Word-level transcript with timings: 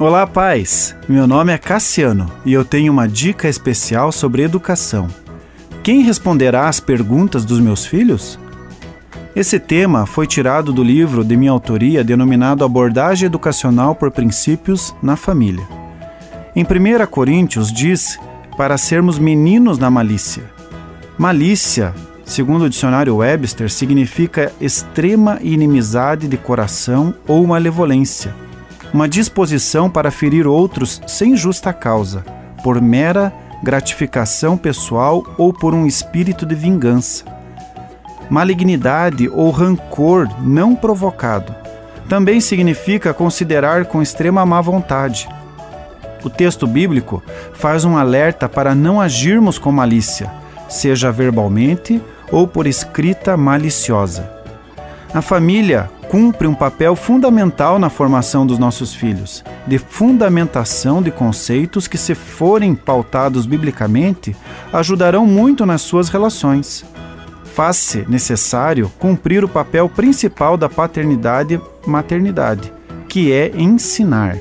Olá, 0.00 0.28
pais! 0.28 0.94
Meu 1.08 1.26
nome 1.26 1.52
é 1.52 1.58
Cassiano 1.58 2.30
e 2.46 2.52
eu 2.52 2.64
tenho 2.64 2.92
uma 2.92 3.08
dica 3.08 3.48
especial 3.48 4.12
sobre 4.12 4.44
educação. 4.44 5.08
Quem 5.82 6.02
responderá 6.02 6.68
às 6.68 6.78
perguntas 6.78 7.44
dos 7.44 7.58
meus 7.58 7.84
filhos? 7.84 8.38
Esse 9.34 9.58
tema 9.58 10.06
foi 10.06 10.24
tirado 10.24 10.72
do 10.72 10.84
livro 10.84 11.24
de 11.24 11.36
minha 11.36 11.50
autoria 11.50 12.04
denominado 12.04 12.64
Abordagem 12.64 13.26
Educacional 13.26 13.92
por 13.92 14.12
Princípios 14.12 14.94
na 15.02 15.16
Família. 15.16 15.66
Em 16.54 16.62
1 16.62 17.04
Coríntios 17.10 17.72
diz 17.72 18.20
para 18.56 18.78
sermos 18.78 19.18
meninos 19.18 19.78
na 19.78 19.90
malícia. 19.90 20.44
Malícia, 21.18 21.92
segundo 22.24 22.66
o 22.66 22.70
dicionário 22.70 23.16
Webster, 23.16 23.68
significa 23.68 24.52
extrema 24.60 25.40
inimizade 25.42 26.28
de 26.28 26.36
coração 26.36 27.12
ou 27.26 27.44
malevolência 27.44 28.32
uma 28.92 29.08
disposição 29.08 29.90
para 29.90 30.10
ferir 30.10 30.46
outros 30.46 31.00
sem 31.06 31.36
justa 31.36 31.72
causa, 31.72 32.24
por 32.62 32.80
mera 32.80 33.32
gratificação 33.62 34.56
pessoal 34.56 35.24
ou 35.36 35.52
por 35.52 35.74
um 35.74 35.86
espírito 35.86 36.46
de 36.46 36.54
vingança. 36.54 37.24
Malignidade 38.30 39.28
ou 39.28 39.50
rancor 39.50 40.28
não 40.40 40.74
provocado 40.74 41.54
também 42.08 42.40
significa 42.40 43.12
considerar 43.12 43.84
com 43.84 44.00
extrema 44.00 44.44
má 44.46 44.60
vontade. 44.60 45.28
O 46.24 46.30
texto 46.30 46.66
bíblico 46.66 47.22
faz 47.52 47.84
um 47.84 47.96
alerta 47.96 48.48
para 48.48 48.74
não 48.74 49.00
agirmos 49.00 49.58
com 49.58 49.70
malícia, 49.70 50.30
seja 50.68 51.12
verbalmente 51.12 52.02
ou 52.32 52.48
por 52.48 52.66
escrita 52.66 53.36
maliciosa. 53.36 54.30
A 55.12 55.22
família 55.22 55.90
cumpre 56.08 56.46
um 56.46 56.54
papel 56.54 56.96
fundamental 56.96 57.78
na 57.78 57.90
formação 57.90 58.46
dos 58.46 58.58
nossos 58.58 58.94
filhos, 58.94 59.44
de 59.66 59.78
fundamentação 59.78 61.02
de 61.02 61.10
conceitos 61.10 61.86
que, 61.86 61.98
se 61.98 62.14
forem 62.14 62.74
pautados 62.74 63.44
biblicamente, 63.44 64.34
ajudarão 64.72 65.26
muito 65.26 65.66
nas 65.66 65.82
suas 65.82 66.08
relações. 66.08 66.84
Faz-se 67.44 68.06
necessário 68.08 68.90
cumprir 68.98 69.44
o 69.44 69.48
papel 69.48 69.88
principal 69.88 70.56
da 70.56 70.68
paternidade-maternidade, 70.68 72.72
que 73.08 73.32
é 73.32 73.52
ensinar. 73.54 74.38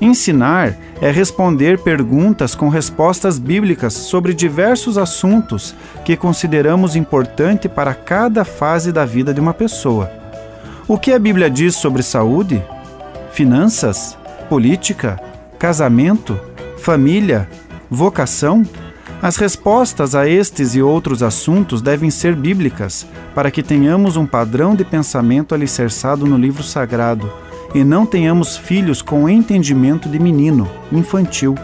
Ensinar 0.00 0.76
é 1.00 1.10
responder 1.10 1.78
perguntas 1.78 2.54
com 2.54 2.68
respostas 2.68 3.38
bíblicas 3.38 3.92
sobre 3.92 4.34
diversos 4.34 4.98
assuntos 4.98 5.74
que 6.04 6.16
consideramos 6.16 6.94
importante 6.94 7.68
para 7.68 7.94
cada 7.94 8.44
fase 8.44 8.92
da 8.92 9.04
vida 9.04 9.32
de 9.32 9.40
uma 9.40 9.54
pessoa 9.54 10.21
o 10.88 10.98
que 10.98 11.12
a 11.12 11.18
Bíblia 11.18 11.48
diz 11.48 11.76
sobre 11.76 12.02
saúde, 12.02 12.62
finanças, 13.30 14.18
política, 14.48 15.20
casamento, 15.58 16.38
família, 16.78 17.48
vocação? 17.88 18.66
As 19.22 19.36
respostas 19.36 20.16
a 20.16 20.26
estes 20.28 20.74
e 20.74 20.82
outros 20.82 21.22
assuntos 21.22 21.80
devem 21.80 22.10
ser 22.10 22.34
bíblicas, 22.34 23.06
para 23.34 23.50
que 23.50 23.62
tenhamos 23.62 24.16
um 24.16 24.26
padrão 24.26 24.74
de 24.74 24.84
pensamento 24.84 25.54
alicerçado 25.54 26.26
no 26.26 26.36
livro 26.36 26.64
sagrado 26.64 27.32
e 27.72 27.84
não 27.84 28.04
tenhamos 28.04 28.56
filhos 28.56 29.00
com 29.00 29.28
entendimento 29.28 30.08
de 30.08 30.18
menino, 30.18 30.68
infantil. 30.90 31.54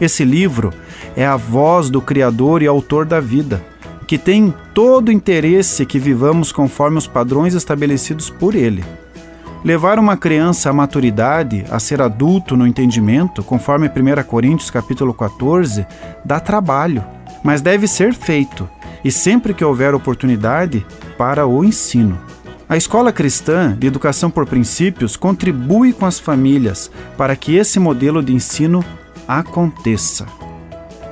Esse 0.00 0.24
livro 0.24 0.72
é 1.16 1.24
a 1.24 1.36
voz 1.36 1.88
do 1.88 2.02
Criador 2.02 2.62
e 2.62 2.66
Autor 2.66 3.06
da 3.06 3.20
vida 3.20 3.71
que 4.12 4.18
tem 4.18 4.52
todo 4.74 5.08
o 5.08 5.10
interesse 5.10 5.86
que 5.86 5.98
vivamos 5.98 6.52
conforme 6.52 6.98
os 6.98 7.06
padrões 7.06 7.54
estabelecidos 7.54 8.28
por 8.28 8.54
ele. 8.54 8.84
Levar 9.64 9.98
uma 9.98 10.18
criança 10.18 10.68
à 10.68 10.72
maturidade, 10.74 11.64
a 11.70 11.80
ser 11.80 12.02
adulto 12.02 12.54
no 12.54 12.66
entendimento, 12.66 13.42
conforme 13.42 13.88
1 13.88 14.22
Coríntios 14.24 14.70
capítulo 14.70 15.14
14, 15.14 15.86
dá 16.22 16.38
trabalho, 16.38 17.02
mas 17.42 17.62
deve 17.62 17.86
ser 17.86 18.12
feito, 18.12 18.68
e 19.02 19.10
sempre 19.10 19.54
que 19.54 19.64
houver 19.64 19.94
oportunidade, 19.94 20.84
para 21.16 21.46
o 21.46 21.64
ensino. 21.64 22.20
A 22.68 22.76
escola 22.76 23.14
cristã 23.14 23.74
de 23.78 23.86
educação 23.86 24.30
por 24.30 24.44
princípios 24.44 25.16
contribui 25.16 25.94
com 25.94 26.04
as 26.04 26.18
famílias 26.18 26.90
para 27.16 27.34
que 27.34 27.56
esse 27.56 27.80
modelo 27.80 28.22
de 28.22 28.34
ensino 28.34 28.84
aconteça. 29.26 30.26